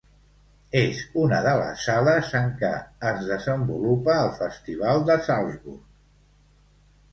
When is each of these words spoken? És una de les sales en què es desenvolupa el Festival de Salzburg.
És 0.77 1.01
una 1.23 1.41
de 1.47 1.51
les 1.59 1.83
sales 1.89 2.31
en 2.39 2.49
què 2.63 2.71
es 3.11 3.21
desenvolupa 3.33 4.17
el 4.25 4.33
Festival 4.41 5.05
de 5.13 5.21
Salzburg. 5.31 5.81